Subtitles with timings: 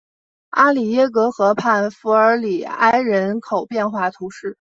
[0.49, 4.57] 阿里耶格河畔弗尔里埃人口变化图示